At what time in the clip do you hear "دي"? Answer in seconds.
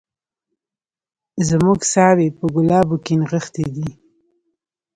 3.75-3.89